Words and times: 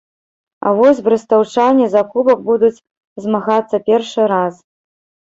А 0.67 0.71
вось 0.77 1.01
брэстаўчане 1.07 1.85
за 1.95 2.01
кубак 2.13 2.39
будуць 2.47 2.83
змагацца 3.25 3.81
першы 3.91 4.21
раз. 4.33 4.53